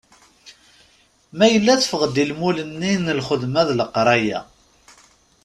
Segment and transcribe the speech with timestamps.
[1.37, 4.39] Ma yella teffeɣ-d i lmul-nni n lxedma d leqraya.